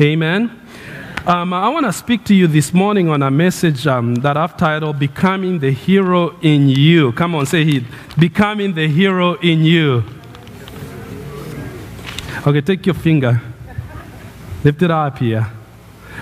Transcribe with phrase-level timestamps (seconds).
[0.00, 0.50] Amen.
[1.24, 4.56] Um, I want to speak to you this morning on a message um, that I've
[4.56, 7.12] titled Becoming the Hero in You.
[7.12, 7.84] Come on, say it.
[8.18, 10.02] Becoming the Hero in You.
[12.44, 13.40] Okay, take your finger,
[14.64, 15.48] lift it up here,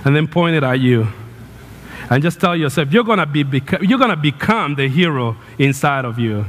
[0.04, 1.09] and then point it at you.
[2.11, 6.04] And just tell yourself, you're going to be, beca- you're gonna become the hero inside
[6.04, 6.45] of you.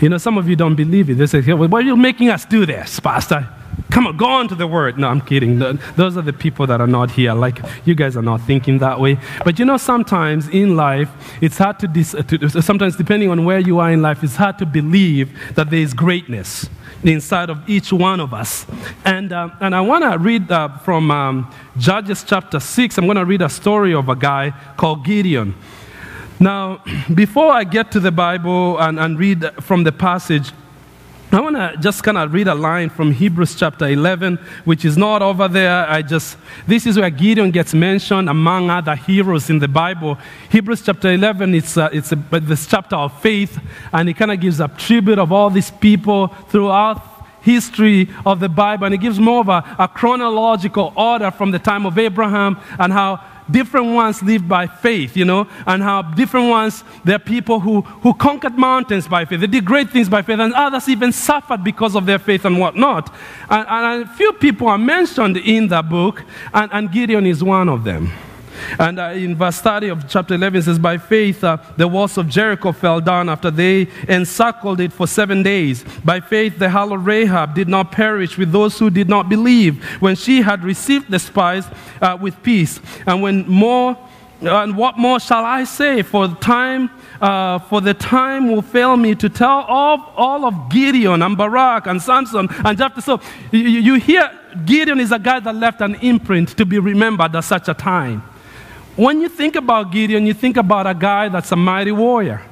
[0.00, 1.18] You know, some of you don't believe it.
[1.18, 3.46] They say, why are you making us do this, Pastor?
[3.90, 4.98] Come on, go on to the word.
[4.98, 5.58] No, I'm kidding.
[5.58, 7.32] Those are the people that are not here.
[7.32, 9.18] Like, you guys are not thinking that way.
[9.44, 11.10] But you know, sometimes in life,
[11.40, 14.58] it's hard to, dis- to sometimes depending on where you are in life, it's hard
[14.58, 16.68] to believe that there is greatness
[17.02, 18.66] inside of each one of us.
[19.04, 22.98] And, uh, and I want to read uh, from um, Judges chapter 6.
[22.98, 25.54] I'm going to read a story of a guy called Gideon.
[26.40, 26.82] Now,
[27.14, 30.52] before I get to the Bible and, and read from the passage,
[31.30, 34.96] I want to just kind of read a line from Hebrews chapter 11, which is
[34.96, 35.86] not over there.
[35.86, 40.16] I just, this is where Gideon gets mentioned among other heroes in the Bible.
[40.50, 43.60] Hebrews chapter 11, it's, a, it's a, this chapter of faith,
[43.92, 47.02] and it kind of gives a tribute of all these people throughout
[47.42, 51.58] history of the Bible, and it gives more of a, a chronological order from the
[51.58, 56.48] time of Abraham and how different ones live by faith, you know, and how different
[56.48, 59.40] ones, there are people who, who conquered mountains by faith.
[59.40, 62.58] They did great things by faith, and others even suffered because of their faith and
[62.58, 63.12] whatnot.
[63.48, 67.68] And, and a few people are mentioned in the book, and, and Gideon is one
[67.68, 68.12] of them.
[68.78, 72.28] And uh, in verse 30 of chapter 11 says, By faith uh, the walls of
[72.28, 75.84] Jericho fell down after they encircled it for seven days.
[76.04, 80.16] By faith the harlot Rahab did not perish with those who did not believe when
[80.16, 81.66] she had received the spies
[82.00, 82.80] uh, with peace.
[83.06, 83.96] And when more,
[84.40, 86.02] and what more shall I say?
[86.02, 90.70] For the time uh, for the time will fail me to tell of all of
[90.70, 93.02] Gideon and Barak and Samson and Jephthah.
[93.02, 93.20] So
[93.50, 94.30] you, you hear
[94.64, 98.22] Gideon is a guy that left an imprint to be remembered at such a time.
[98.98, 102.42] When you think about Gideon, you think about a guy that's a mighty warrior,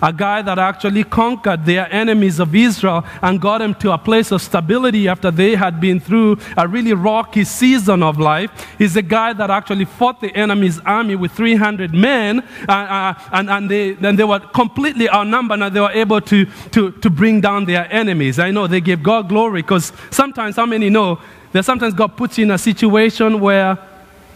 [0.00, 4.30] a guy that actually conquered their enemies of Israel and got them to a place
[4.30, 8.52] of stability after they had been through a really rocky season of life.
[8.78, 13.50] He's a guy that actually fought the enemy's army with 300 men, uh, uh, and,
[13.50, 17.40] and, they, and they were completely outnumbered, and they were able to, to, to bring
[17.40, 18.38] down their enemies.
[18.38, 21.18] I know they gave God glory because sometimes, how many know
[21.50, 23.76] that sometimes God puts you in a situation where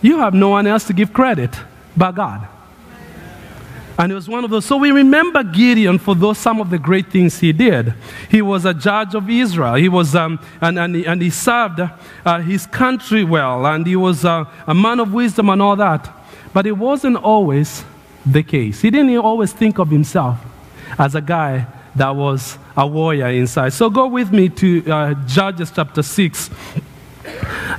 [0.04, 1.58] you have no one else to give credit
[1.96, 2.46] but God.
[3.96, 4.64] And it was one of those.
[4.64, 7.94] So we remember Gideon for those some of the great things he did.
[8.28, 9.74] He was a judge of Israel.
[9.76, 13.96] He was, um, and, and, he, and he served uh, his country well, and he
[13.96, 16.12] was uh, a man of wisdom and all that.
[16.52, 17.84] But it wasn't always
[18.26, 18.80] the case.
[18.80, 20.38] He didn't always think of himself
[20.98, 23.72] as a guy that was a warrior inside.
[23.72, 26.50] So go with me to uh, Judges chapter 6.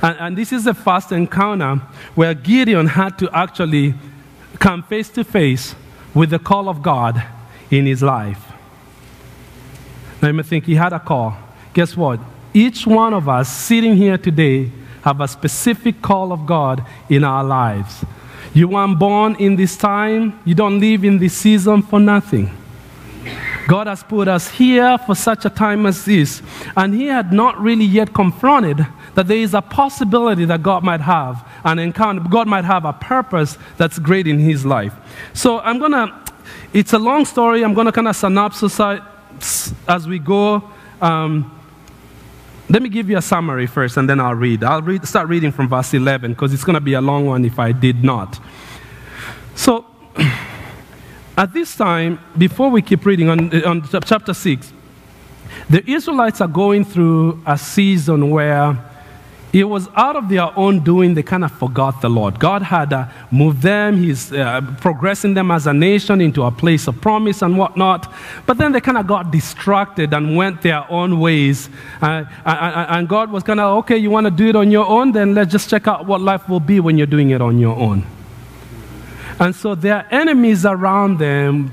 [0.02, 1.76] And, and this is the first encounter
[2.14, 3.94] where Gideon had to actually
[4.58, 5.74] come face to face
[6.14, 7.22] with the call of God
[7.70, 8.42] in his life.
[10.20, 11.36] Now you may think he had a call.
[11.74, 12.20] Guess what?
[12.54, 14.70] Each one of us sitting here today
[15.02, 18.04] have a specific call of God in our lives.
[18.54, 22.50] You weren't born in this time, you don't live in this season for nothing.
[23.66, 26.40] God has put us here for such a time as this.
[26.76, 31.00] And he had not really yet confronted that there is a possibility that God might
[31.00, 34.94] have an encounter, God might have a purpose that's great in his life.
[35.32, 36.14] So I'm going to,
[36.74, 37.64] it's a long story.
[37.64, 38.78] I'm going to kind of synopsis
[39.88, 40.70] as we go.
[41.00, 41.50] Um,
[42.68, 44.62] let me give you a summary first and then I'll read.
[44.62, 47.44] I'll read, start reading from verse 11 because it's going to be a long one
[47.46, 48.38] if I did not.
[49.54, 49.86] So,
[51.38, 54.72] at this time, before we keep reading on, on chapter 6,
[55.70, 58.78] the Israelites are going through a season where
[59.60, 62.38] it was out of their own doing they kind of forgot the Lord.
[62.38, 66.86] God had uh, moved them, He's uh, progressing them as a nation into a place
[66.86, 68.12] of promise and whatnot.
[68.44, 71.70] But then they kind of got distracted and went their own ways.
[72.02, 75.12] Uh, and God was kind of, okay, you want to do it on your own?
[75.12, 77.76] Then let's just check out what life will be when you're doing it on your
[77.76, 78.04] own.
[79.38, 81.72] And so their enemies around them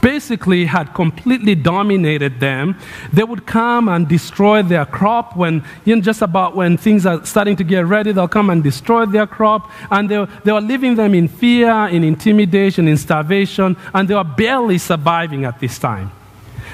[0.00, 2.76] basically had completely dominated them.
[3.12, 7.24] They would come and destroy their crop when, you know, just about when things are
[7.24, 9.70] starting to get ready, they'll come and destroy their crop.
[9.90, 14.24] And they, they were leaving them in fear, in intimidation, in starvation, and they were
[14.24, 16.12] barely surviving at this time.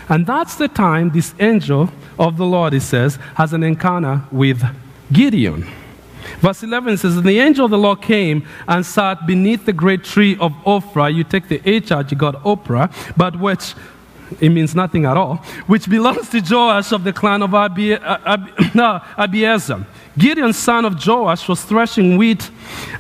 [0.09, 4.62] And that's the time this angel of the Lord, it says, has an encounter with
[5.12, 5.67] Gideon.
[6.41, 10.05] Verse 11 says, And The angel of the Lord came and sat beneath the great
[10.05, 11.15] tree of Ophrah.
[11.15, 13.75] You take the H out, you got Oprah, but which
[14.41, 15.37] it means nothing at all,
[15.67, 17.99] which belongs to Joash of the clan of Abi, uh,
[19.19, 19.87] Abiezer.
[20.17, 22.50] Gideon, son of Joash, was threshing wheat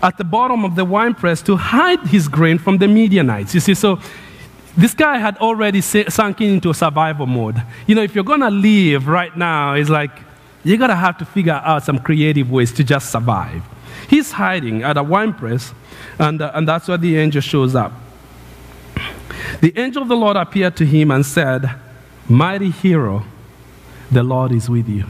[0.02, 3.54] at the bottom of the winepress to hide his grain from the Midianites.
[3.54, 4.00] You see, so
[4.76, 7.62] this guy had already sunk into survival mode.
[7.86, 10.10] You know, if you're going to leave right now, it's like
[10.64, 13.62] you're going to have to figure out some creative ways to just survive.
[14.08, 15.72] He's hiding at a winepress,
[16.18, 17.92] and, uh, and that's where the angel shows up.
[19.60, 21.70] The angel of the Lord appeared to him and said,
[22.28, 23.24] Mighty hero,
[24.10, 25.04] the Lord is with you.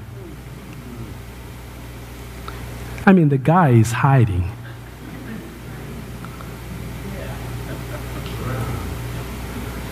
[3.07, 4.51] I mean, the guy is hiding.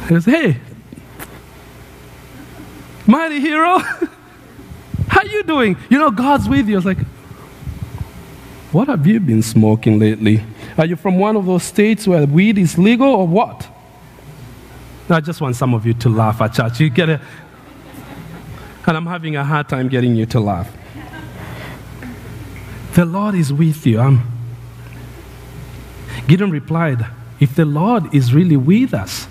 [0.03, 0.59] He goes, Hey,
[3.07, 3.79] mighty hero,
[5.23, 5.77] how you doing?
[5.89, 6.75] You know, God's with you.
[6.75, 6.99] I was like,
[8.73, 10.43] What have you been smoking lately?
[10.77, 13.69] Are you from one of those states where weed is legal or what?
[15.09, 16.81] I just want some of you to laugh at church.
[16.81, 17.21] You get it?
[18.87, 20.73] And I'm having a hard time getting you to laugh.
[22.95, 24.01] The Lord is with you.
[24.01, 24.27] Um,
[26.27, 27.05] Gideon replied,
[27.41, 29.25] If the Lord is really with us,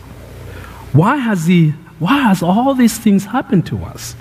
[0.94, 4.16] why has He, why has all these things happened to us?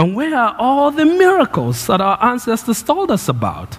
[0.00, 3.76] And where are all the miracles that our ancestors told us about?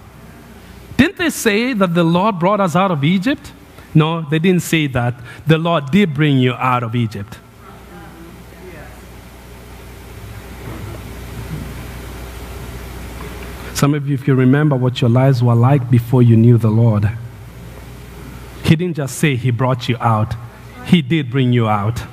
[0.96, 3.50] Didn't they say that the Lord brought us out of Egypt?
[3.92, 5.14] No, they didn't say that.
[5.48, 7.40] The Lord did bring you out of Egypt.
[13.74, 16.70] Some of you, if you remember what your lives were like before you knew the
[16.70, 17.10] Lord,
[18.62, 20.36] He didn't just say He brought you out,
[20.86, 22.04] He did bring you out.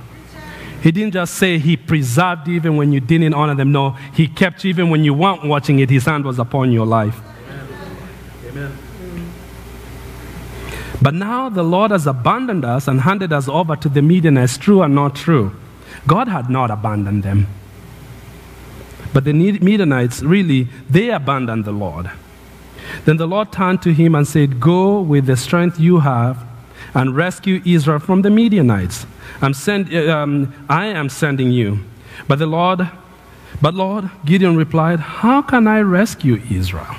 [0.82, 3.72] He didn't just say He preserved even when you didn't honor them.
[3.72, 5.90] No, He kept you even when you weren't watching it.
[5.90, 7.20] His hand was upon your life.
[8.48, 8.78] Amen.
[11.02, 14.58] But now the Lord has abandoned us and handed us over to the Midianites.
[14.58, 15.56] True and not true?
[16.08, 17.48] God had not abandoned them.
[19.14, 22.12] But the Midianites, really, they abandoned the Lord.
[23.06, 26.49] Then the Lord turned to him and said, Go with the strength you have
[26.94, 29.06] and rescue Israel from the Midianites.
[29.42, 31.80] I'm send, um, I am sending you.
[32.28, 32.90] But the Lord,
[33.62, 36.96] but Lord, Gideon replied, How can I rescue Israel?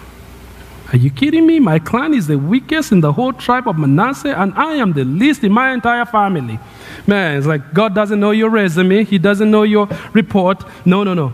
[0.92, 1.60] Are you kidding me?
[1.60, 5.04] My clan is the weakest in the whole tribe of Manasseh, and I am the
[5.04, 6.58] least in my entire family.
[7.06, 10.64] Man, it's like God doesn't know your resume, He doesn't know your report.
[10.84, 11.32] No, no, no.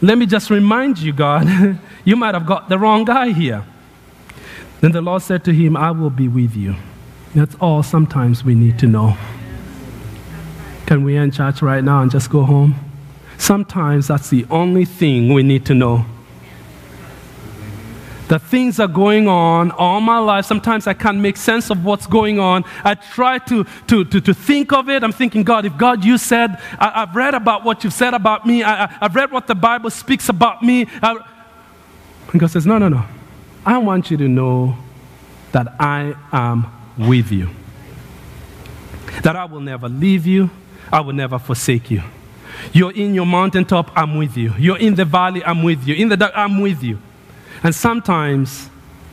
[0.00, 3.64] Let me just remind you, God, you might have got the wrong guy here.
[4.80, 6.76] Then the Lord said to him, I will be with you.
[7.34, 9.16] That's all sometimes we need to know.
[10.86, 12.74] Can we end church right now and just go home?
[13.36, 16.06] Sometimes that's the only thing we need to know
[18.28, 20.44] that things are going on all my life.
[20.44, 22.64] Sometimes I can't make sense of what's going on.
[22.84, 25.02] I try to, to, to, to think of it.
[25.02, 28.46] I'm thinking, God, if God, you said, I, have read about what you've said about
[28.46, 30.86] me, I, have read what the Bible speaks about me.
[31.02, 31.16] I,
[32.32, 33.04] and God says, No, no, no.
[33.64, 34.76] I want you to know
[35.52, 36.66] that I am
[36.98, 37.48] with you,
[39.22, 40.50] that I will never leave you,
[40.92, 42.02] I will never forsake you.
[42.72, 44.52] You're in your mountaintop, I'm with you.
[44.58, 45.94] You're in the valley, I'm with you.
[45.94, 46.98] In the dark, I'm with you.
[47.62, 48.68] And sometimes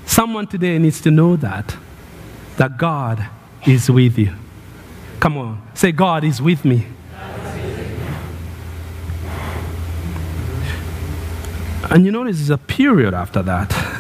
[0.06, 1.76] someone today needs to know that,
[2.58, 3.26] that God
[3.66, 4.34] is with you.
[5.20, 6.88] Come on, say, God is with me.
[11.90, 13.95] And you notice there's a period after that.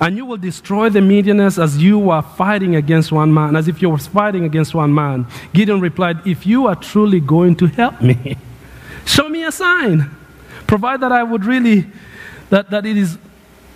[0.00, 3.80] And you will destroy the Midianites as you were fighting against one man, as if
[3.80, 5.26] you were fighting against one man.
[5.52, 8.36] Gideon replied, If you are truly going to help me,
[9.04, 10.10] show me a sign.
[10.66, 11.86] Provide that I would really,
[12.50, 13.18] that, that it is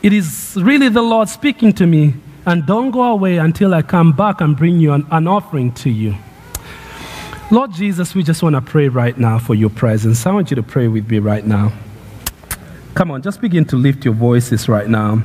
[0.02, 2.14] it is really the Lord speaking to me.
[2.46, 5.90] And don't go away until I come back and bring you an, an offering to
[5.90, 6.14] you.
[7.50, 10.24] Lord Jesus, we just want to pray right now for your presence.
[10.24, 11.72] I want you to pray with me right now.
[12.94, 15.22] Come on, just begin to lift your voices right now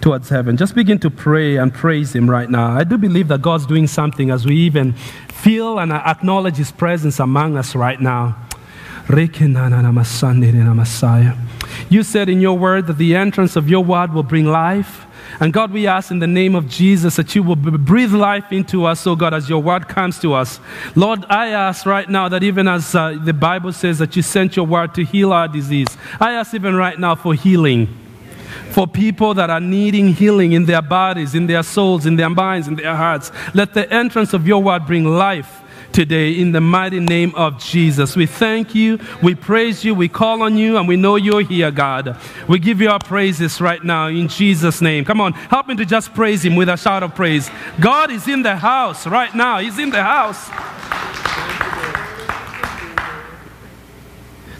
[0.00, 0.56] towards heaven.
[0.56, 2.76] Just begin to pray and praise Him right now.
[2.76, 4.92] I do believe that God's doing something as we even
[5.28, 8.36] feel and acknowledge His presence among us right now.
[11.88, 15.06] You said in your word that the entrance of your word will bring life.
[15.38, 18.84] And God, we ask in the name of Jesus that you will breathe life into
[18.84, 20.58] us, oh God, as your word comes to us.
[20.94, 24.56] Lord, I ask right now that even as uh, the Bible says that you sent
[24.56, 25.88] your word to heal our disease,
[26.20, 28.05] I ask even right now for healing.
[28.70, 32.68] For people that are needing healing in their bodies, in their souls, in their minds,
[32.68, 35.62] in their hearts, let the entrance of your word bring life
[35.96, 38.16] today in the mighty name of Jesus.
[38.16, 41.70] We thank you, we praise you, we call on you, and we know you're here,
[41.70, 42.18] God.
[42.46, 45.06] We give you our praises right now in Jesus' name.
[45.06, 47.50] Come on, help me to just praise Him with a shout of praise.
[47.80, 50.50] God is in the house right now, He's in the house.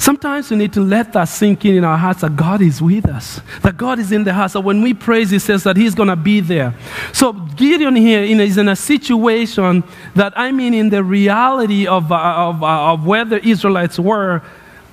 [0.06, 3.06] Sometimes we need to let that sink in in our hearts that God is with
[3.06, 4.52] us, that God is in the house.
[4.52, 6.76] So when we praise, He says that He's going to be there.
[7.12, 9.82] So Gideon here is in a situation
[10.14, 14.42] that, I mean, in the reality of, uh, of, uh, of where the Israelites were,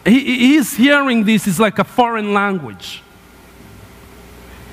[0.04, 3.04] he, he's hearing this is like a foreign language.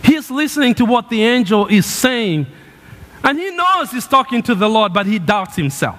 [0.03, 2.47] He's listening to what the angel is saying,
[3.23, 5.99] and he knows he's talking to the Lord, but he doubts himself.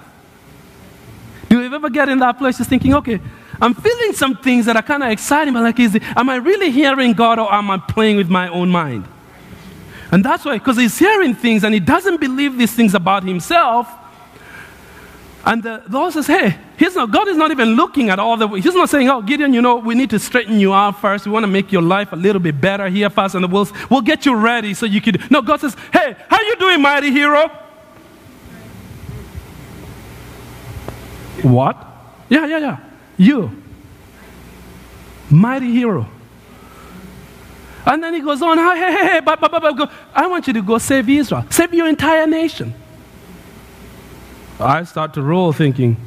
[1.47, 3.21] Do you ever get in that place, just thinking, okay,
[3.61, 6.37] I'm feeling some things that are kind of exciting, but like, is it, am I
[6.37, 9.07] really hearing God or am I playing with my own mind?
[10.11, 13.87] And that's why, because he's hearing things and he doesn't believe these things about himself.
[15.45, 18.47] And the, Lord says, hey, he's not, God is not even looking at all the,
[18.47, 21.25] he's not saying, oh, Gideon, you know, we need to straighten you out first.
[21.25, 24.01] We want to make your life a little bit better here first, and we'll, we'll
[24.01, 25.31] get you ready so you could.
[25.31, 27.47] No, God says, hey, how you doing, mighty hero?
[31.43, 31.77] What?
[32.29, 32.90] Yeah, yeah, yeah.
[33.21, 33.51] You.
[35.29, 36.09] Mighty hero.
[37.85, 41.45] And then he goes on, hey, hey, hey, I want you to go save Israel,
[41.51, 42.73] save your entire nation.
[44.59, 45.97] I start to roll thinking,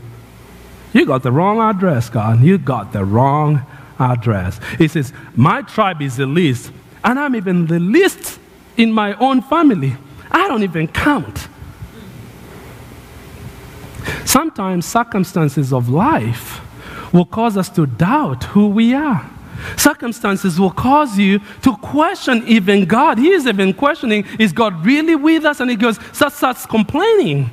[0.92, 2.40] you got the wrong address, God.
[2.40, 3.64] You got the wrong
[3.99, 4.59] address.
[4.78, 6.73] He says, My tribe is the least,
[7.04, 8.40] and I'm even the least
[8.76, 9.97] in my own family.
[10.33, 11.49] I don't even count.
[14.25, 16.61] Sometimes circumstances of life
[17.14, 19.30] will cause us to doubt who we are.
[19.76, 23.18] Circumstances will cause you to question even God.
[23.18, 25.61] He is even questioning, is God really with us?
[25.61, 27.50] And he goes, starts, starts complaining.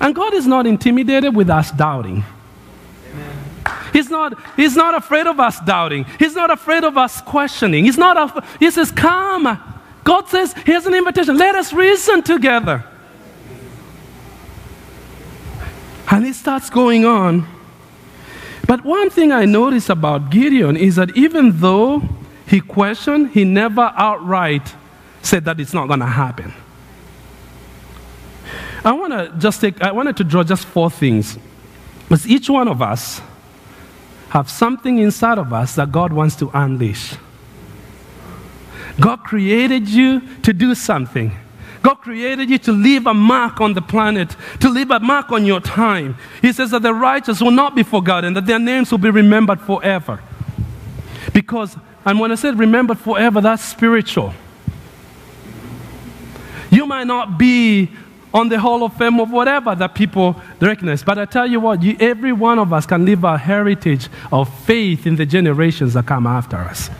[0.00, 2.22] And God is not intimidated with us doubting.
[3.94, 6.04] He's not, he's not afraid of us doubting.
[6.18, 7.86] He's not afraid of us questioning.
[7.86, 9.58] He's not, af- he says, Come.
[10.04, 11.36] God says, Here's an invitation.
[11.38, 12.84] Let us reason together.
[16.10, 17.59] And it starts going on.
[18.70, 22.04] But one thing I notice about Gideon is that even though
[22.46, 24.76] he questioned, he never outright
[25.22, 26.54] said that it's not going to happen.
[28.84, 31.36] I want to just take, I wanted to draw just four things.
[32.04, 33.20] Because each one of us
[34.28, 37.16] have something inside of us that God wants to unleash.
[39.00, 41.32] God created you to do something.
[41.82, 45.46] God created you to leave a mark on the planet, to leave a mark on
[45.46, 46.16] your time.
[46.42, 49.60] He says that the righteous will not be forgotten, that their names will be remembered
[49.60, 50.20] forever.
[51.32, 54.34] Because, and when I said remembered forever, that's spiritual.
[56.70, 57.90] You might not be
[58.32, 61.02] on the Hall of Fame of whatever that people recognize.
[61.02, 64.52] But I tell you what, you, every one of us can leave a heritage of
[64.64, 66.90] faith in the generations that come after us.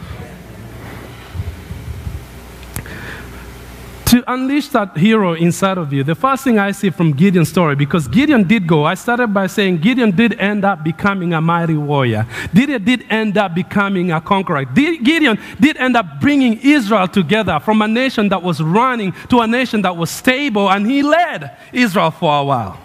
[4.11, 7.77] To unleash that hero inside of you, the first thing I see from Gideon's story,
[7.77, 11.77] because Gideon did go, I started by saying Gideon did end up becoming a mighty
[11.77, 12.27] warrior.
[12.53, 14.65] Gideon did end up becoming a conqueror.
[14.65, 19.47] Gideon did end up bringing Israel together from a nation that was running to a
[19.47, 22.81] nation that was stable, and he led Israel for a while.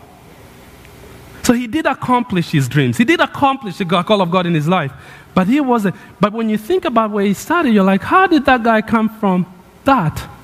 [1.42, 3.00] So he did accomplish his dreams.
[3.00, 4.92] He did accomplish the call of God in his life.
[5.34, 5.96] But he wasn't.
[6.20, 9.10] But when you think about where he started, you're like, how did that guy come
[9.10, 9.52] from
[9.86, 10.35] that?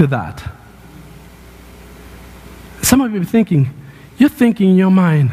[0.00, 0.50] To that.
[2.80, 3.68] Some of you are thinking,
[4.16, 5.28] you're thinking in your mind,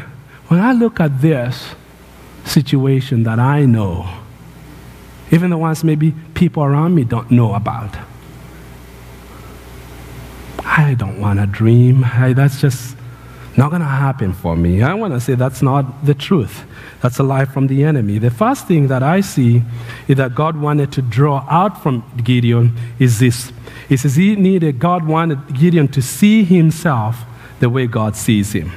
[0.48, 1.70] when I look at this
[2.44, 4.06] situation that I know,
[5.30, 7.96] even the ones maybe people around me don't know about,
[10.58, 12.04] I don't want to dream.
[12.04, 12.97] I, that's just
[13.56, 14.82] not going to happen for me.
[14.82, 16.64] I want to say that's not the truth.
[17.00, 18.18] That's a lie from the enemy.
[18.18, 19.62] The first thing that I see
[20.06, 23.52] is that God wanted to draw out from Gideon is this.
[23.88, 27.24] He says he needed, God wanted Gideon to see himself
[27.60, 28.70] the way God sees him.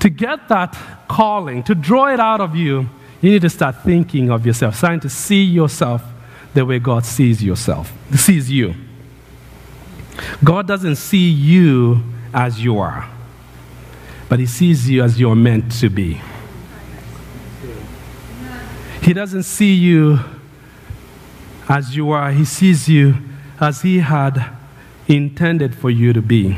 [0.00, 0.76] To get that
[1.08, 2.88] calling, to draw it out of you,
[3.20, 6.02] you need to start thinking of yourself, starting to see yourself
[6.52, 8.74] the way God sees yourself, sees you.
[10.42, 13.08] God doesn't see you as you are,
[14.34, 16.20] but He sees you as you're meant to be.
[19.00, 20.18] He doesn't see you
[21.68, 23.14] as you are, He sees you
[23.60, 24.44] as He had
[25.06, 26.56] intended for you to be.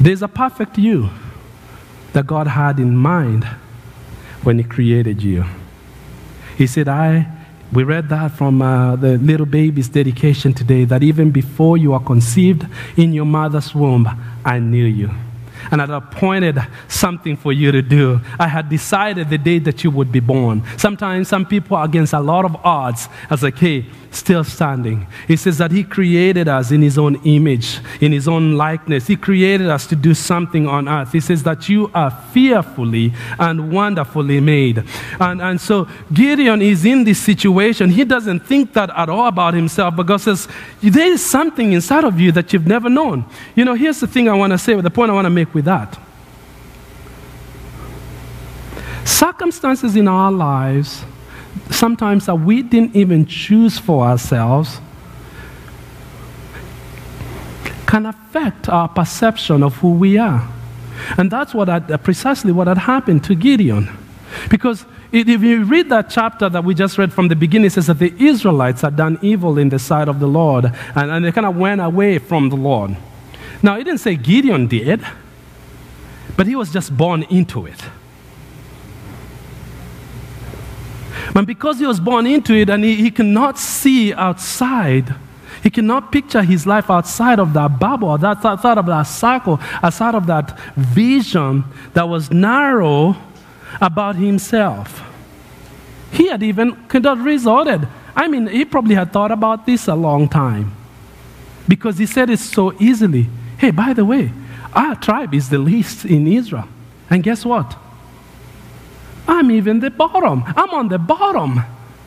[0.00, 1.10] There's a perfect you
[2.14, 3.44] that God had in mind
[4.42, 5.44] when He created you.
[6.58, 7.28] He said, I,
[7.72, 12.00] we read that from uh, the little baby's dedication today, that even before you are
[12.00, 14.08] conceived in your mother's womb,
[14.44, 15.10] I knew you.
[15.70, 18.20] And I had appointed something for you to do.
[18.38, 20.62] I had decided the day that you would be born.
[20.76, 23.08] Sometimes some people are against a lot of odds.
[23.30, 25.06] Was like, hey, still standing.
[25.26, 29.06] He says that He created us in His own image, in His own likeness.
[29.06, 31.12] He created us to do something on earth.
[31.12, 34.84] He says that you are fearfully and wonderfully made.
[35.20, 37.90] And, and so Gideon is in this situation.
[37.90, 40.48] He doesn't think that at all about himself, God says,
[40.82, 43.24] There is something inside of you that you've never known.
[43.54, 45.51] You know, here's the thing I want to say, the point I want to make
[45.54, 45.98] with that.
[49.04, 51.04] Circumstances in our lives
[51.70, 54.80] sometimes that we didn't even choose for ourselves
[57.86, 60.48] can affect our perception of who we are.
[61.18, 63.90] And that's what had, precisely what had happened to Gideon.
[64.48, 67.88] Because if you read that chapter that we just read from the beginning, it says
[67.88, 71.32] that the Israelites had done evil in the sight of the Lord, and, and they
[71.32, 72.96] kind of went away from the Lord.
[73.62, 75.04] Now, it didn't say Gideon did,
[76.36, 77.82] but he was just born into it.
[81.32, 85.14] But because he was born into it and he, he cannot see outside,
[85.62, 90.14] he cannot picture his life outside of that bubble, that, outside of that circle, outside
[90.14, 93.16] of that vision that was narrow
[93.80, 95.02] about himself.
[96.12, 97.88] He had even could have resorted.
[98.14, 100.72] I mean, he probably had thought about this a long time
[101.66, 103.28] because he said it so easily.
[103.56, 104.32] Hey, by the way,
[104.74, 106.68] our tribe is the least in Israel.
[107.10, 107.76] And guess what?
[109.28, 110.42] I'm even the bottom.
[110.46, 111.60] I'm on the bottom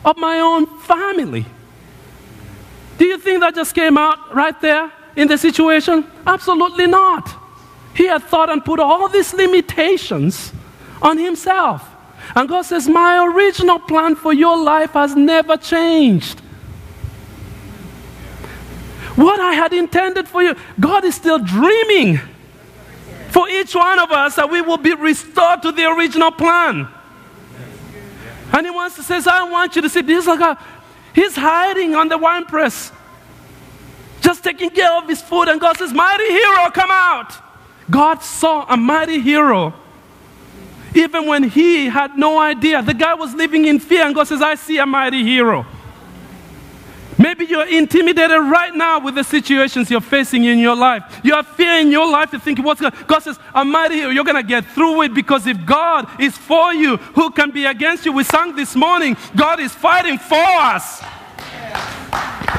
[0.04, 1.46] of my own family.
[2.98, 6.06] Do you think that just came out right there in the situation?
[6.26, 7.34] Absolutely not.
[7.94, 10.52] He had thought and put all these limitations
[11.00, 11.86] on himself.
[12.34, 16.40] And God says, My original plan for your life has never changed.
[19.14, 22.20] What I had intended for you, God is still dreaming
[23.36, 26.88] for each one of us that we will be restored to the original plan.
[28.50, 30.58] And he wants to say, I want you to see this like a,
[31.14, 32.90] he's hiding on the wine press,
[34.22, 35.48] just taking care of his food.
[35.48, 37.34] And God says, Mighty hero, come out.
[37.90, 39.74] God saw a mighty hero.
[40.94, 44.40] Even when he had no idea, the guy was living in fear, and God says,
[44.40, 45.66] I see a mighty hero.
[47.18, 51.20] Maybe you're intimidated right now with the situations you're facing in your life.
[51.22, 52.32] You have fear in your life.
[52.32, 54.10] You're thinking, what's going God says, I'm mighty here.
[54.10, 57.64] You're going to get through it because if God is for you, who can be
[57.64, 58.12] against you?
[58.12, 61.02] We sang this morning, God is fighting for us.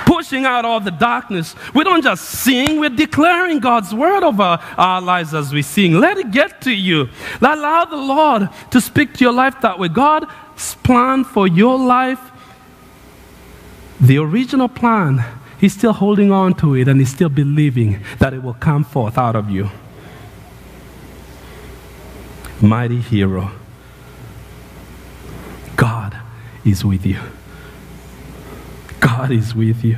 [0.06, 1.56] Pushing out all the darkness.
[1.74, 5.93] We don't just sing, we're declaring God's word over our lives as we sing.
[5.93, 7.10] Let it get to you.
[7.41, 9.89] Allow the Lord to speak to your life that way.
[9.89, 12.20] God's plan for your life
[13.99, 15.23] the original plan,
[15.60, 19.17] he's still holding on to it and he's still believing that it will come forth
[19.17, 19.69] out of you.
[22.62, 23.51] Mighty hero.
[25.75, 26.17] God
[26.65, 27.19] is with you.
[28.99, 29.97] God is with you.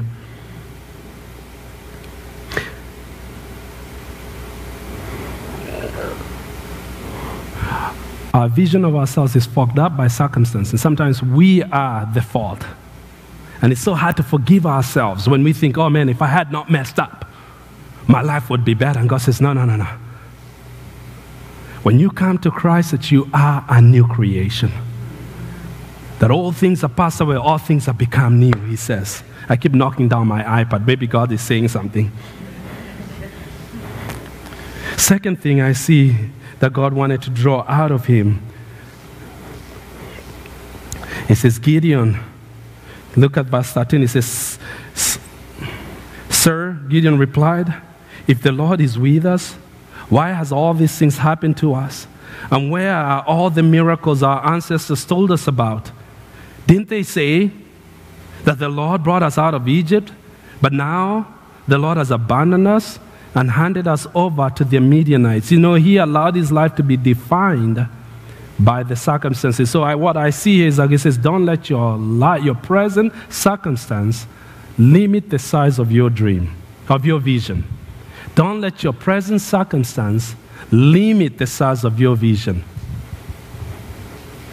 [8.34, 12.64] Our vision of ourselves is fogged up by circumstance, And sometimes we are the fault.
[13.62, 16.52] And it's so hard to forgive ourselves when we think, oh man, if I had
[16.52, 17.26] not messed up,
[18.08, 19.00] my life would be better.
[19.00, 19.88] And God says, no, no, no, no.
[21.84, 24.72] When you come to Christ, that you are a new creation.
[26.20, 29.24] That all things are passed away, all things have become new, he says.
[29.48, 30.86] I keep knocking down my iPad.
[30.86, 32.12] Maybe God is saying something.
[34.98, 36.16] Second thing I see
[36.60, 38.42] that God wanted to draw out of him,
[41.28, 42.20] he says, Gideon,
[43.16, 44.04] Look at verse 13.
[44.04, 44.60] It says,
[46.30, 47.74] Sir, Gideon replied,
[48.28, 49.54] If the Lord is with us,
[50.10, 52.08] why has all these things happened to us?
[52.52, 55.92] And where are all the miracles our ancestors told us about?
[56.66, 57.52] Didn't they say
[58.44, 60.12] that the Lord brought us out of Egypt,
[60.62, 61.36] but now
[61.68, 63.00] the Lord has abandoned us
[63.36, 65.52] and handed us over to the Midianites?
[65.52, 67.88] You know, He allowed His life to be defined
[68.60, 69.70] by the circumstances.
[69.72, 73.14] So I, what I see is like it says, don't let your, life, your present
[73.30, 74.28] circumstance
[74.78, 76.54] limit the size of your dream,
[76.90, 77.64] of your vision.
[78.36, 80.36] Don't let your present circumstance
[80.72, 82.64] limit the size of your vision.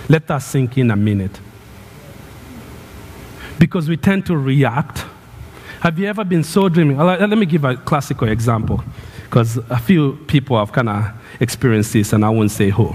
[0.09, 1.40] Let that sink in a minute.
[3.59, 5.05] Because we tend to react.
[5.81, 6.97] Have you ever been so dreaming?
[6.97, 8.83] Let me give a classical example,
[9.25, 12.95] because a few people have kind of experienced this, and I won't say who.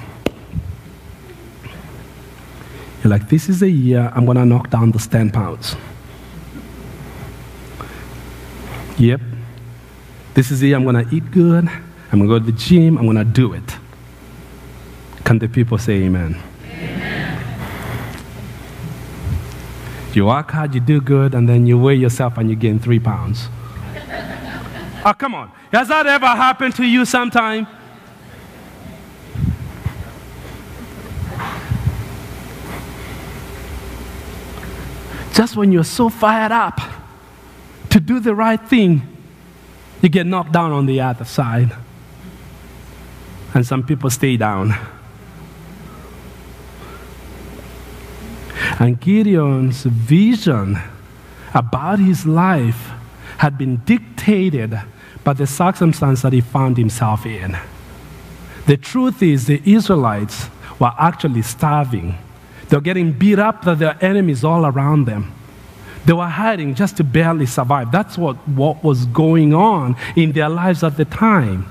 [3.03, 5.75] You're like, this is the year I'm going to knock down those 10 pounds.
[8.97, 9.21] Yep.
[10.35, 11.67] This is the year I'm going to eat good.
[12.11, 12.97] I'm going to go to the gym.
[12.97, 13.77] I'm going to do it.
[15.23, 16.39] Can the people say amen?
[20.13, 22.99] You work hard, you do good, and then you weigh yourself and you gain three
[22.99, 23.47] pounds.
[25.05, 25.51] oh, come on.
[25.71, 27.65] Has that ever happened to you sometime?
[35.41, 36.80] Just when you're so fired up
[37.89, 39.01] to do the right thing,
[39.99, 41.75] you get knocked down on the other side.
[43.56, 44.75] And some people stay down.
[48.77, 50.77] And Gideon's vision
[51.56, 52.91] about his life
[53.39, 54.80] had been dictated
[55.23, 57.58] by the circumstance that he found himself in.
[58.67, 62.19] The truth is, the Israelites were actually starving.
[62.71, 65.34] They were getting beat up by their enemies all around them.
[66.05, 67.91] They were hiding just to barely survive.
[67.91, 71.65] That's what, what was going on in their lives at the time.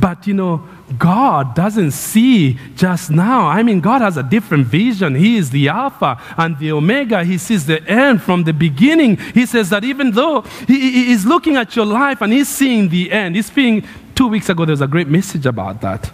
[0.00, 3.48] But you know, God doesn't see just now.
[3.48, 5.16] I mean, God has a different vision.
[5.16, 7.24] He is the Alpha and the Omega.
[7.24, 9.16] He sees the end from the beginning.
[9.16, 13.10] He says that even though He is looking at your life and He's seeing the
[13.10, 16.12] end, He's seeing, two weeks ago, there was a great message about that.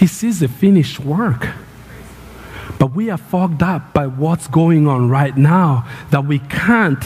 [0.00, 1.46] He sees the finished work.
[2.78, 7.04] But we are fogged up by what's going on right now that we can't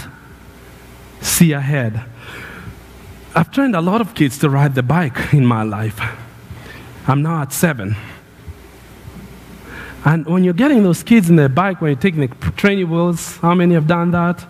[1.20, 2.04] see ahead.
[3.34, 6.00] I've trained a lot of kids to ride the bike in my life.
[7.08, 7.96] I'm now at seven.
[10.04, 13.38] And when you're getting those kids in the bike, when you're taking the training wheels,
[13.38, 14.46] how many have done that?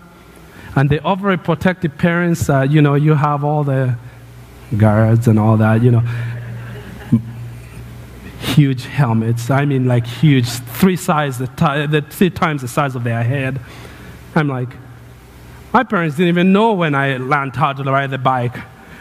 [0.77, 3.97] And the overprotective parents, uh, you know, you have all the
[4.77, 6.03] guards and all that, you know,
[8.45, 9.51] huge helmets.
[9.51, 13.61] I mean, like huge, three size, three times the size of their head.
[14.35, 14.69] I'm like,
[15.73, 18.57] my parents didn't even know when I learned how to ride the bike.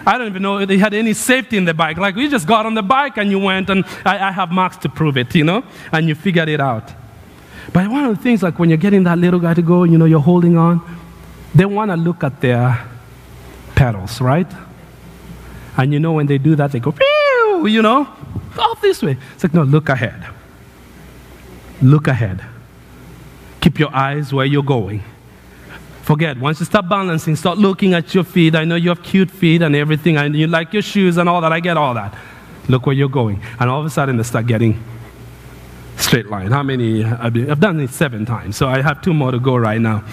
[0.06, 1.98] I don't even know they had any safety in the bike.
[1.98, 4.78] Like, we just got on the bike and you went, and I, I have marks
[4.78, 5.64] to prove it, you know?
[5.92, 6.92] And you figured it out.
[7.72, 9.98] But one of the things, like when you're getting that little guy to go, you
[9.98, 10.82] know, you're holding on,
[11.56, 12.86] they want to look at their
[13.76, 14.52] pedals, right?
[15.78, 16.94] And you know, when they do that, they go,
[17.66, 18.08] You know,
[18.58, 19.18] off this way.
[19.34, 20.26] It's like, no, look ahead.
[21.82, 22.44] Look ahead.
[23.62, 25.02] Keep your eyes where you're going.
[26.02, 26.38] Forget.
[26.38, 28.56] Once you start balancing, start looking at your feet.
[28.56, 31.40] I know you have cute feet and everything, and you like your shoes and all
[31.42, 31.54] that.
[31.54, 32.14] I get all that.
[32.68, 33.42] Look where you're going.
[33.60, 34.84] And all of a sudden, they start getting
[35.98, 36.52] straight line.
[36.52, 37.06] How many?
[37.06, 40.04] I've done it seven times, so I have two more to go right now.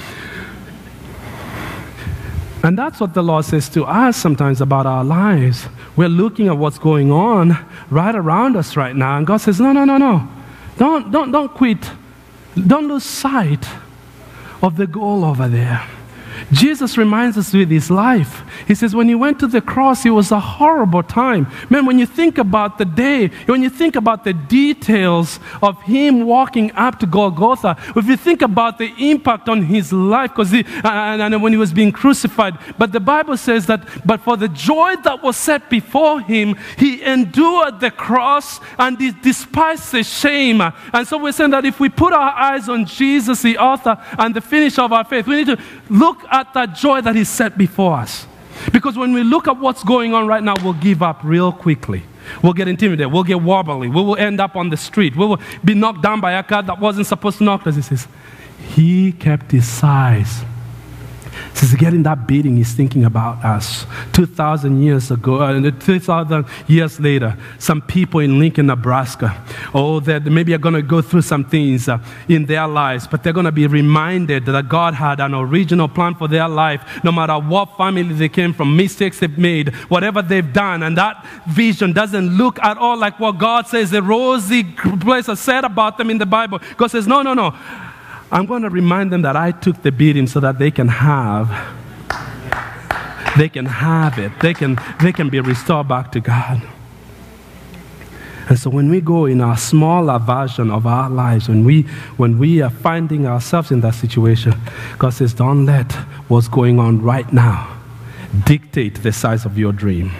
[2.71, 5.67] And that's what the Lord says to us sometimes about our lives.
[5.97, 7.59] We're looking at what's going on
[7.91, 10.29] right around us right now, and God says, No, no, no, no.
[10.79, 11.91] Don't, don't, don't quit.
[12.55, 13.67] Don't lose sight
[14.63, 15.85] of the goal over there.
[16.53, 18.43] Jesus reminds us with his life.
[18.67, 21.47] He says, when he went to the cross, it was a horrible time.
[21.69, 26.25] Man, when you think about the day, when you think about the details of him
[26.25, 31.23] walking up to Golgotha, if you think about the impact on his life, because and,
[31.23, 34.97] and when he was being crucified, but the Bible says that, but for the joy
[35.05, 40.61] that was set before him, he endured the cross and he despised the shame.
[40.93, 44.35] And so we're saying that if we put our eyes on Jesus, the author and
[44.35, 47.59] the finisher of our faith, we need to look at that joy that He set
[47.59, 48.27] before us.
[48.73, 52.03] Because when we look at what's going on right now, we'll give up real quickly.
[52.43, 53.13] We'll get intimidated.
[53.13, 53.89] We'll get wobbly.
[53.89, 55.17] We will end up on the street.
[55.17, 57.77] We will be knocked down by a car that wasn't supposed to knock us.
[57.77, 58.07] He says,
[58.75, 60.45] He kept His eyes
[61.55, 63.87] Since getting that beating, he's thinking about us.
[64.13, 69.43] 2,000 years ago, uh, 2,000 years later, some people in Lincoln, Nebraska,
[69.75, 71.99] oh, that maybe are going to go through some things uh,
[72.29, 76.15] in their lives, but they're going to be reminded that God had an original plan
[76.15, 80.53] for their life, no matter what family they came from, mistakes they've made, whatever they've
[80.53, 85.29] done, and that vision doesn't look at all like what God says, the rosy place
[85.29, 86.61] is said about them in the Bible.
[86.77, 87.55] God says, no, no, no.
[88.33, 91.51] I'm going to remind them that I took the beating so that they can have
[93.37, 94.33] they can have it.
[94.41, 96.63] They can, they can be restored back to God.
[98.49, 101.83] And so when we go in our smaller version of our lives, when we,
[102.17, 104.55] when we are finding ourselves in that situation,
[104.99, 105.93] God says, don't let
[106.29, 107.79] what's going on right now
[108.45, 110.11] dictate the size of your dream.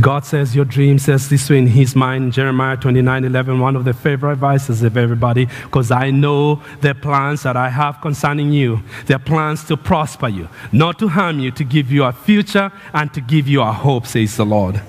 [0.00, 3.84] God says your dream says this way in his mind, Jeremiah 29 11, one of
[3.84, 8.82] the favorite verses of everybody, because I know the plans that I have concerning you.
[9.06, 13.12] They're plans to prosper you, not to harm you, to give you a future and
[13.14, 14.80] to give you a hope, says the Lord.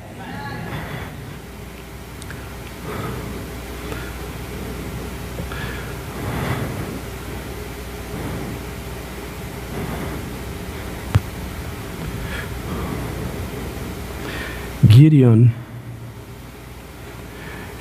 [15.03, 15.51] Gideon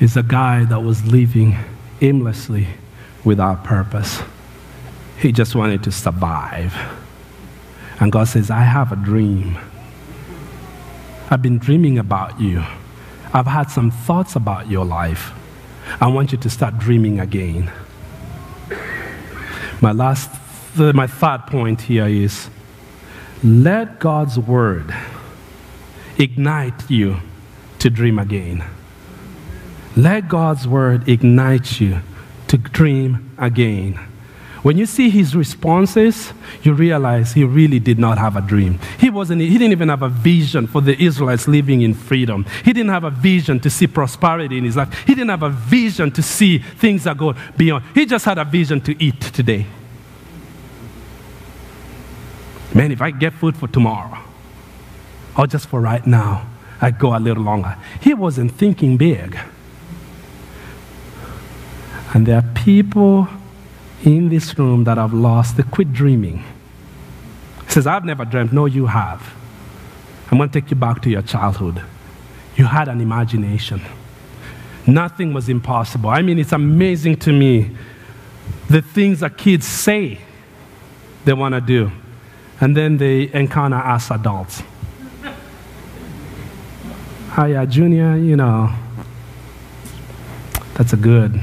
[0.00, 1.56] is a guy that was living
[2.00, 2.66] aimlessly
[3.22, 4.20] without purpose.
[5.20, 6.74] He just wanted to survive.
[8.00, 9.56] And God says, I have a dream.
[11.30, 12.64] I've been dreaming about you.
[13.32, 15.30] I've had some thoughts about your life.
[16.00, 17.70] I want you to start dreaming again.
[19.80, 20.28] My last,
[20.76, 22.50] my third point here is
[23.44, 24.92] let God's word
[26.18, 27.16] ignite you
[27.78, 28.64] to dream again.
[29.96, 32.00] Let God's word ignite you
[32.48, 33.98] to dream again.
[34.62, 38.78] When you see his responses, you realize he really did not have a dream.
[39.00, 42.46] He, wasn't, he didn't even have a vision for the Israelites living in freedom.
[42.64, 44.96] He didn't have a vision to see prosperity in his life.
[45.04, 47.84] He didn't have a vision to see things that go beyond.
[47.92, 49.66] He just had a vision to eat today.
[52.72, 54.18] Man, if I get food for tomorrow,
[55.36, 56.48] or just for right now,
[56.80, 57.76] I go a little longer.
[58.00, 59.38] He wasn't thinking big.
[62.14, 63.28] And there are people
[64.04, 66.44] in this room that have lost, they quit dreaming.
[67.64, 68.52] He says, I've never dreamt.
[68.52, 69.34] No, you have.
[70.30, 71.82] I'm going to take you back to your childhood.
[72.56, 73.80] You had an imagination.
[74.86, 76.10] Nothing was impossible.
[76.10, 77.70] I mean, it's amazing to me
[78.68, 80.18] the things that kids say
[81.24, 81.92] they want to do,
[82.60, 84.62] and then they encounter us adults.
[87.34, 88.70] Hiya, Junior, you know,
[90.74, 91.40] that's a good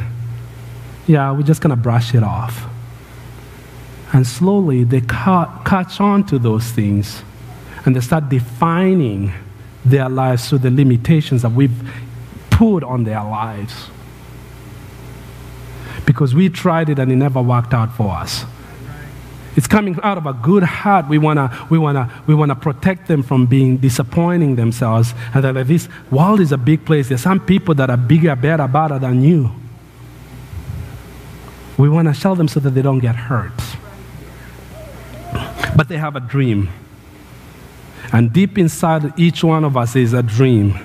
[1.10, 2.68] yeah, we're just going to brush it off.
[4.14, 7.24] And slowly they ca- catch on to those things
[7.84, 9.34] and they start defining
[9.84, 11.92] their lives through the limitations that we've
[12.52, 13.88] put on their lives.
[16.06, 18.46] Because we tried it and it never worked out for us.
[19.60, 21.10] It's coming out of a good heart.
[21.10, 25.14] We want to we wanna, we wanna protect them from being disappointing themselves.
[25.34, 27.10] And that this world is a big place.
[27.10, 29.52] There's some people that are bigger, better, better than you.
[31.78, 33.52] We want to tell them so that they don't get hurt.
[35.76, 36.70] But they have a dream.
[38.14, 40.80] And deep inside each one of us is a dream.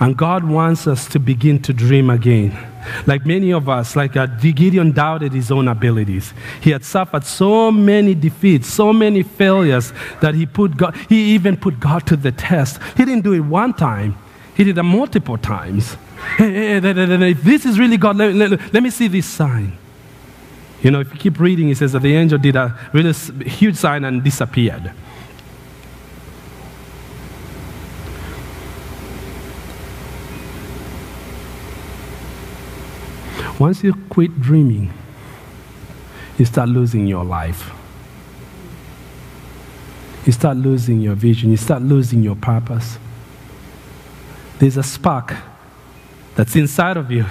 [0.00, 2.71] And God wants us to begin to dream again.
[3.06, 6.32] Like many of us, like uh, Gideon doubted his own abilities.
[6.60, 11.56] He had suffered so many defeats, so many failures that he put God, he even
[11.56, 12.80] put God to the test.
[12.96, 14.16] He didn't do it one time,
[14.56, 15.96] he did it multiple times.
[16.36, 19.76] Hey, hey, hey, if this is really God, let, let, let me see this sign.
[20.82, 23.12] You know, if you keep reading, it says that the angel did a really
[23.48, 24.92] huge sign and disappeared.
[33.62, 34.92] Once you quit dreaming,
[36.36, 37.70] you start losing your life.
[40.26, 41.48] You start losing your vision.
[41.48, 42.98] You start losing your purpose.
[44.58, 45.36] There's a spark
[46.34, 47.24] that's inside of you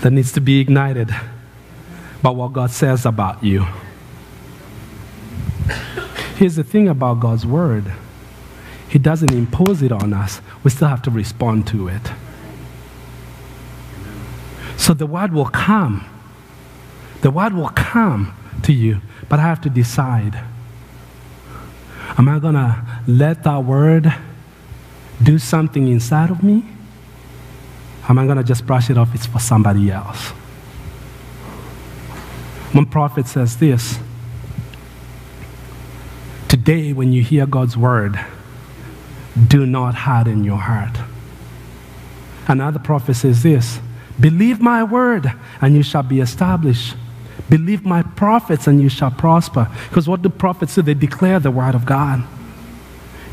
[0.00, 1.10] that needs to be ignited
[2.22, 3.66] by what God says about you.
[6.36, 7.90] Here's the thing about God's word
[8.88, 12.12] He doesn't impose it on us, we still have to respond to it.
[14.76, 16.04] So the word will come.
[17.20, 20.38] The word will come to you, but I have to decide.
[22.18, 24.12] Am I going to let that word
[25.22, 26.64] do something inside of me?
[28.08, 29.14] Am I going to just brush it off?
[29.14, 30.30] It's for somebody else.
[32.72, 33.98] One prophet says this
[36.48, 38.18] Today, when you hear God's word,
[39.48, 40.98] do not harden your heart.
[42.46, 43.78] Another prophet says this
[44.22, 45.30] Believe my word,
[45.60, 46.94] and you shall be established.
[47.50, 49.68] Believe my prophets, and you shall prosper.
[49.90, 50.80] Because what do prophets do?
[50.80, 52.24] They declare the word of God.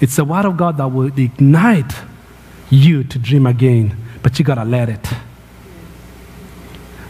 [0.02, 1.94] It's the word of God that will ignite
[2.70, 5.08] you to dream again but you gotta let it.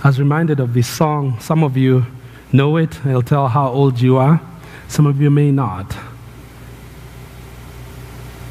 [0.04, 1.40] I was reminded of this song.
[1.40, 2.06] Some of you
[2.52, 4.42] know it, it'll tell how old you are.
[4.88, 5.96] Some of you may not.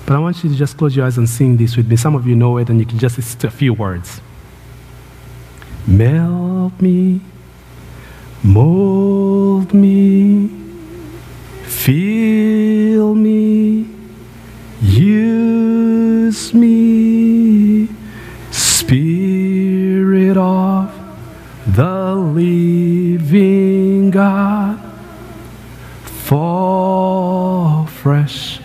[0.07, 1.97] But I want you to just close your eyes and sing this with me.
[1.97, 4.21] Some of you know it, and you can just to a few words.
[5.87, 7.21] Melt me,
[8.43, 10.51] mold me,
[11.65, 13.87] feel me,
[14.81, 17.89] use me.
[18.51, 20.93] Spirit of
[21.67, 24.79] the living God,
[26.05, 28.61] fall fresh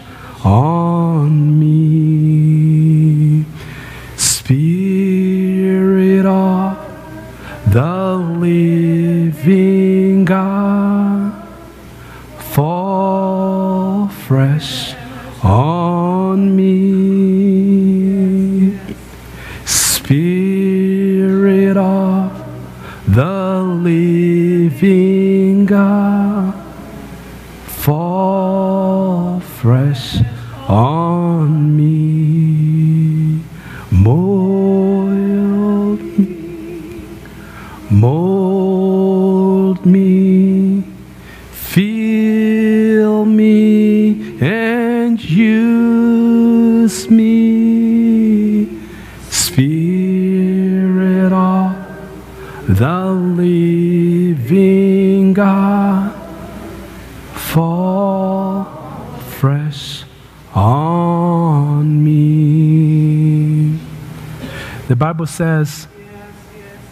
[65.24, 65.88] Bible says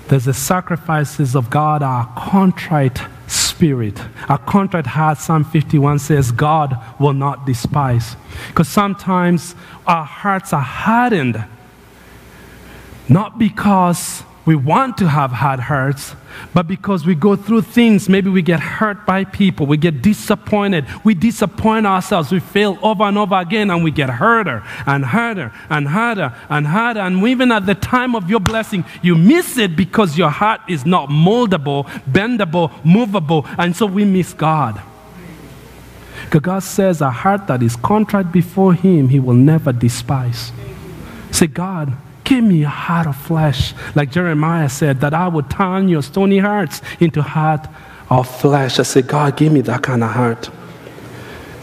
[0.08, 4.02] there's the sacrifices of God are contrite spirit.
[4.30, 8.16] A contrite heart, Psalm 51 says, God will not despise.
[8.48, 9.54] Because sometimes
[9.86, 11.44] our hearts are hardened,
[13.10, 16.16] not because we want to have hard hearts,
[16.54, 20.86] but because we go through things, maybe we get hurt by people, we get disappointed,
[21.04, 25.52] we disappoint ourselves, we fail over and over again, and we get harder and harder
[25.70, 27.02] and harder and harder.
[27.02, 30.86] And even at the time of your blessing, you miss it because your heart is
[30.86, 34.82] not moldable, bendable, movable, and so we miss God.
[36.26, 40.52] Because God says, a heart that is contrite before Him, He will never despise.
[41.30, 45.90] Say, God, Give me a heart of flesh, like Jeremiah said, that I would turn
[45.90, 47.68] your stony hearts into heart
[48.10, 48.80] of flesh.
[48.80, 50.50] I said, God, give me that kind of heart.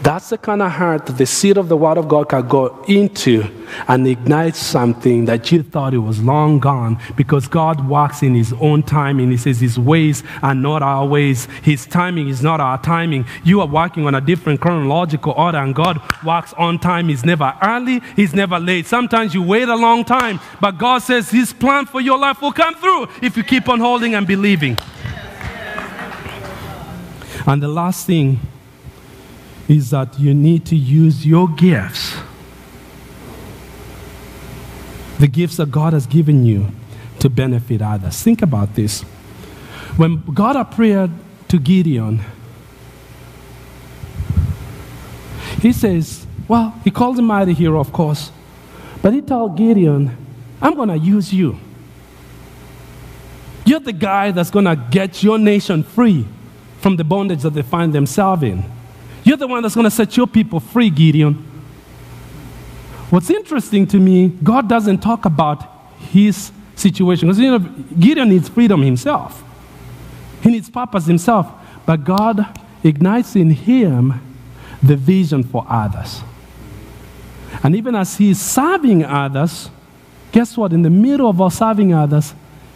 [0.01, 2.83] That's the kind of heart that the seed of the Word of God can go
[2.87, 3.43] into
[3.87, 8.53] and ignite something that you thought it was long gone because God walks in His
[8.53, 9.29] own timing.
[9.29, 13.25] He says His ways are not our ways, His timing is not our timing.
[13.43, 17.09] You are walking on a different chronological order, and God walks on time.
[17.09, 18.85] He's never early, He's never late.
[18.85, 22.53] Sometimes you wait a long time, but God says His plan for your life will
[22.53, 24.77] come through if you keep on holding and believing.
[27.45, 28.39] And the last thing,
[29.69, 32.15] is that you need to use your gifts,
[35.19, 36.71] the gifts that God has given you,
[37.19, 38.21] to benefit others.
[38.21, 39.01] Think about this.
[39.95, 41.11] When God appeared
[41.49, 42.21] to Gideon,
[45.61, 48.31] he says, Well, he calls him mighty hero, of course,
[49.01, 50.17] but he told Gideon,
[50.61, 51.59] I'm going to use you.
[53.65, 56.25] You're the guy that's going to get your nation free
[56.79, 58.78] from the bondage that they find themselves in.
[59.29, 61.35] You're the one that's going to set your people free, Gideon.
[63.11, 65.63] What's interesting to me, God doesn't talk about
[65.99, 67.27] his situation.
[67.27, 67.59] Because you know,
[67.99, 69.43] Gideon needs freedom himself,
[70.41, 71.47] he needs purpose himself.
[71.85, 74.19] But God ignites in him
[74.81, 76.21] the vision for others.
[77.61, 79.69] And even as he's serving others,
[80.31, 80.73] guess what?
[80.73, 82.33] In the middle of us serving others,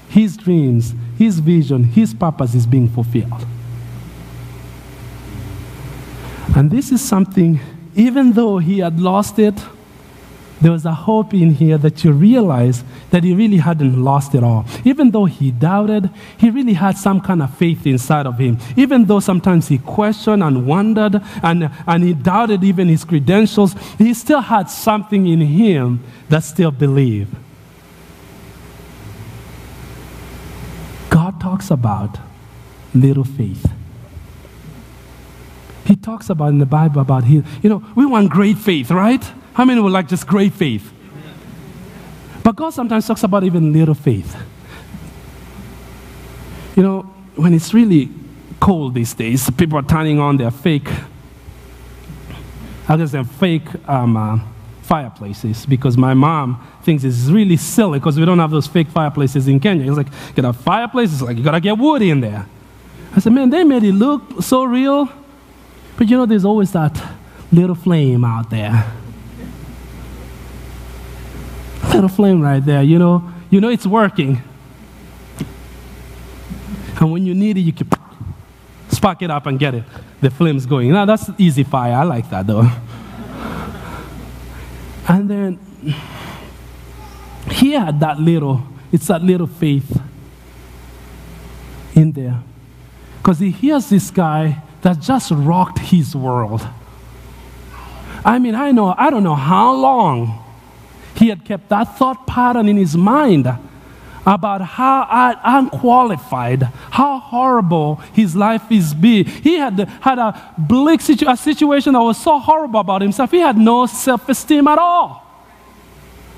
[0.08, 3.44] his dreams, his vision, his purpose is being fulfilled.
[6.56, 7.60] And this is something,
[7.95, 9.56] even though he had lost it,
[10.63, 14.45] there was a hope in here that you realize that he really hadn't lost it
[14.45, 14.65] all.
[14.86, 18.58] Even though he doubted, he really had some kind of faith inside of him.
[18.77, 24.13] Even though sometimes he questioned and wondered and, and he doubted even his credentials, he
[24.13, 27.36] still had something in him that still believed.
[31.10, 32.19] God talks about
[32.93, 33.69] little faith.
[35.86, 39.24] He talks about in the Bible about his, you know, we want great faith, right?
[39.54, 40.91] How many would like just great faith?
[42.43, 44.36] But God sometimes talks about even little faith.
[46.76, 47.02] You know,
[47.36, 48.10] when it's really
[48.60, 50.88] cold these days, people are turning on their fake,
[52.88, 54.39] I guess they're fake um, uh,
[54.82, 59.48] fireplaces because my mom thinks it's really silly because we don't have those fake fireplaces
[59.48, 59.88] in Kenya.
[59.88, 62.46] It's like, get a fireplace, it's like, you gotta get wood in there.
[63.15, 65.08] I said, man, they made it look so real.
[65.97, 67.01] But you know, there's always that
[67.51, 68.91] little flame out there.
[71.93, 73.32] Little flame right there, you know.
[73.49, 74.41] You know it's working.
[76.99, 77.88] And when you need it, you can
[78.89, 79.84] spark it up and get it.
[80.21, 80.91] The flame's going.
[80.91, 81.93] Now that's easy fire.
[81.93, 82.69] I like that though.
[85.08, 85.60] And then
[87.51, 90.01] he had that little, it's that little faith
[91.93, 92.41] in there.
[93.18, 96.65] Because he hears this guy that just rocked his world.
[98.23, 100.43] I mean, I know, I don't know how long
[101.15, 103.51] he had kept that thought pattern in his mind
[104.25, 109.23] about how unqualified, how horrible his life is be.
[109.23, 113.31] He had had a bleak situ- a situation that was so horrible about himself.
[113.31, 115.21] He had no self-esteem at all.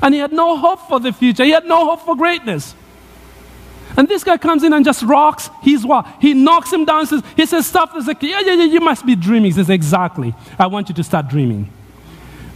[0.01, 1.43] And he had no hope for the future.
[1.43, 2.75] He had no hope for greatness.
[3.97, 5.49] And this guy comes in and just rocks.
[5.61, 6.05] He's what?
[6.19, 7.05] He knocks him down.
[7.07, 9.45] Says, he says stuff that's like, yeah, yeah, yeah, you must be dreaming.
[9.45, 10.33] He says, exactly.
[10.59, 11.71] I want you to start dreaming.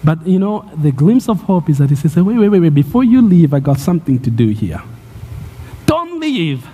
[0.03, 2.73] But you know, the glimpse of hope is that he says, wait, wait, wait, wait.
[2.73, 4.81] Before you leave, I got something to do here.
[5.85, 6.67] Don't leave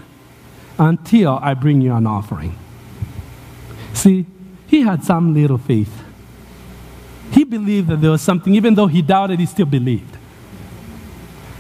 [0.78, 2.58] until I bring you an offering.
[3.94, 4.26] See,
[4.68, 6.04] he had some little faith.
[7.32, 10.18] He believed that there was something, even though he doubted, he still believed.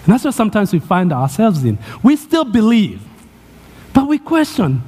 [0.06, 1.80] And that's what sometimes we find ourselves in.
[2.04, 3.02] We still believe,
[3.92, 4.84] but we question.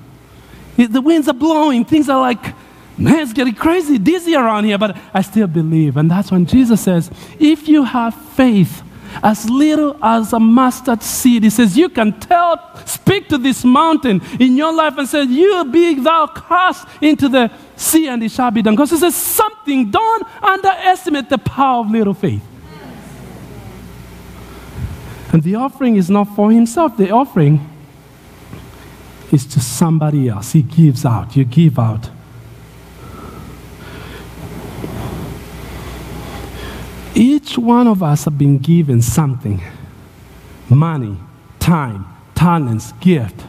[0.77, 2.53] The winds are blowing, things are like,
[2.99, 5.97] man, it's getting crazy, dizzy around here, but I still believe.
[5.97, 7.09] And that's when Jesus says,
[7.39, 8.83] if you have faith,
[9.23, 11.43] as little as a mustard seed.
[11.43, 15.65] He says, You can tell, speak to this mountain in your life and say, You
[15.65, 18.75] be thou cast into the sea and it shall be done.
[18.75, 22.43] Because he says, Something, don't underestimate the power of little faith.
[25.33, 27.67] And the offering is not for himself, the offering
[29.31, 30.53] is to somebody else.
[30.53, 32.09] He gives out, you give out.
[37.13, 39.61] Each one of us have been given something
[40.69, 41.17] money,
[41.59, 42.05] time,
[42.35, 43.43] talents, gift.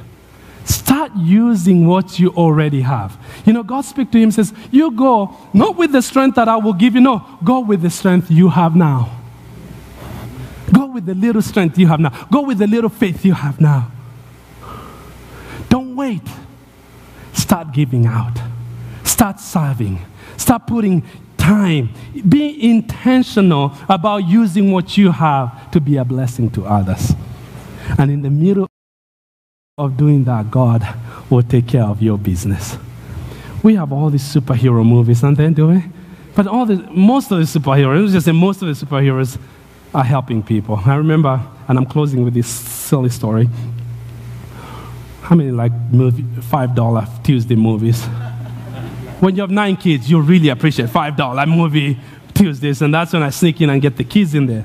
[0.64, 3.18] Start using what you already have.
[3.44, 6.56] You know, God speaks to him says, You go not with the strength that I
[6.56, 9.17] will give you, no, go with the strength you have now.
[10.72, 12.26] Go with the little strength you have now.
[12.30, 13.90] Go with the little faith you have now.
[15.68, 16.26] Don't wait.
[17.32, 18.38] Start giving out.
[19.04, 20.00] Start serving.
[20.36, 21.02] Start putting
[21.36, 21.90] time.
[22.28, 27.14] Be intentional about using what you have to be a blessing to others.
[27.98, 28.68] And in the middle
[29.78, 30.86] of doing that, God
[31.30, 32.76] will take care of your business.
[33.62, 35.84] We have all these superhero movies, and they, do we?
[36.34, 39.38] But all the, most of the superheroes, just say most of the superheroes
[39.94, 40.80] are helping people.
[40.84, 43.48] I remember, and I'm closing with this silly story.
[45.22, 48.04] How many like movie, $5 Tuesday movies?
[49.20, 51.98] when you have nine kids, you really appreciate $5 movie
[52.34, 54.64] Tuesdays, and that's when I sneak in and get the kids in there.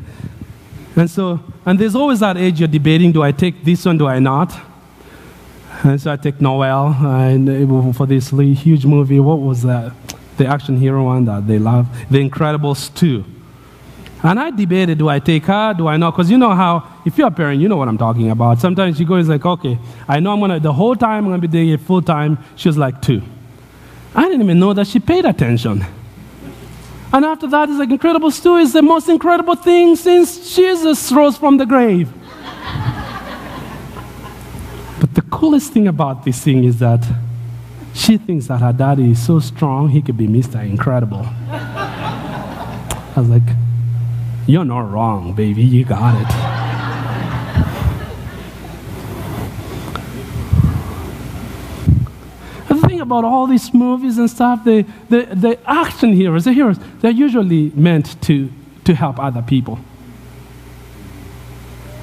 [0.95, 4.07] And so, and there's always that age you're debating do I take this one, do
[4.07, 4.53] I not?
[5.83, 9.19] And so I take Noel and for this huge movie.
[9.19, 9.91] What was that?
[10.37, 13.25] The action hero one that they love, The Incredibles 2.
[14.23, 16.11] And I debated do I take her, do I not?
[16.11, 18.59] Because you know how, if you're a parent, you know what I'm talking about.
[18.59, 21.31] Sometimes you go, it's like, okay, I know I'm going to, the whole time I'm
[21.31, 22.37] going to be doing it full time.
[22.55, 23.21] She was like, two.
[24.15, 25.85] I didn't even know that she paid attention.
[27.11, 31.37] And after that, it's like incredible 2 is the most incredible thing since Jesus rose
[31.37, 32.07] from the grave.
[35.01, 37.05] but the coolest thing about this thing is that
[37.93, 40.65] she thinks that her daddy is so strong, he could be Mr.
[40.65, 41.23] Incredible.
[41.51, 43.43] I was like,
[44.45, 46.27] You're not wrong, baby, you got it.
[52.67, 56.77] The thing about all these movies and stuff, the, the, the action heroes, the heroes,
[56.99, 58.51] they're usually meant to,
[58.83, 59.79] to help other people.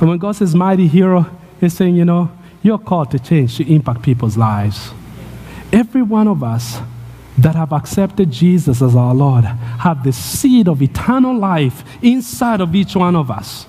[0.01, 1.27] And when God says mighty hero,
[1.61, 2.31] He's saying, you know,
[2.63, 4.93] you're called to change, to impact people's lives.
[5.73, 6.81] Every one of us
[7.43, 12.75] that have accepted Jesus as our Lord have the seed of eternal life inside of
[12.75, 13.67] each one of us.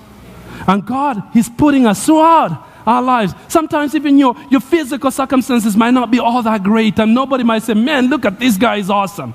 [0.66, 3.34] And God is putting us throughout our lives.
[3.48, 7.62] Sometimes even your, your physical circumstances might not be all that great, and nobody might
[7.62, 9.34] say, Man, look at this guy, is awesome.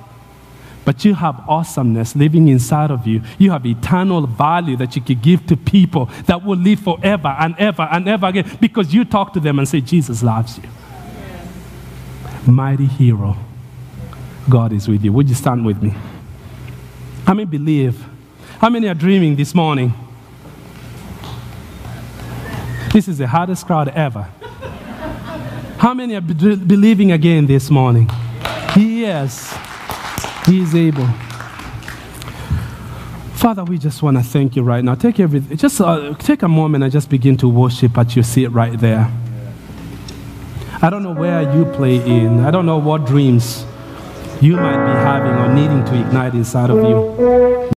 [0.85, 3.21] But you have awesomeness living inside of you.
[3.37, 7.55] You have eternal value that you can give to people that will live forever and
[7.57, 10.63] ever and ever again because you talk to them and say, Jesus loves you.
[12.49, 13.35] Mighty hero,
[14.49, 15.11] God is with you.
[15.13, 15.93] Would you stand with me?
[17.25, 18.03] How many believe?
[18.59, 19.93] How many are dreaming this morning?
[22.93, 24.23] This is the hardest crowd ever.
[25.77, 28.09] How many are be- believing again this morning?
[28.75, 29.55] Yes,
[30.45, 31.07] He is able.
[33.35, 34.95] Father, we just want to thank you right now.
[34.95, 38.47] Take everything, just uh, take a moment and just begin to worship at your seat
[38.47, 39.11] right there.
[40.81, 42.39] I don't know where you play in.
[42.39, 43.65] I don't know what dreams
[44.41, 47.76] you might be having or needing to ignite inside of you.